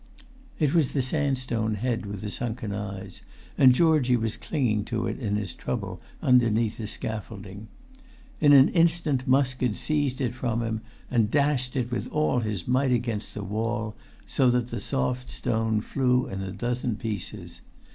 [0.57, 3.21] [Pg 286]It was the sandstone head with the sunken eyes,
[3.55, 7.67] and Georgie was clinging to it in his trouble underneath the scaffolding;
[8.39, 12.67] in an instant Musk had seized it from him, and dashed it with all his
[12.67, 13.95] might against the wall,
[14.25, 17.61] so that the soft stone flew into a dozen pieces.